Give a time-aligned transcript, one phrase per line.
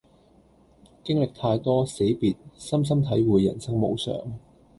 [1.03, 4.39] 經歷太多死別深深體會人生無常